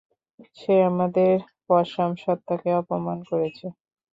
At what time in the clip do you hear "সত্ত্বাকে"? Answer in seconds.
2.23-2.69